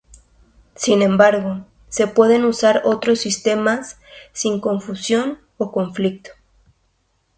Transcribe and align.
Sin 0.73 1.03
embargo, 1.03 1.63
se 1.89 2.07
pueden 2.07 2.43
usar 2.45 2.81
otros 2.85 3.19
sistemas 3.19 3.99
sin 4.33 4.59
confusión 4.59 5.37
o 5.59 5.71
conflicto. 5.71 6.31